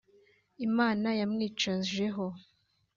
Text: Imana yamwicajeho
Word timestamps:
Imana 0.67 1.09
yamwicajeho 1.19 2.25